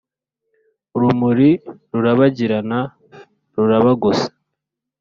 Urumuri 0.95 1.49
rurabagirana 1.91 2.79
rurabagose. 3.55 4.27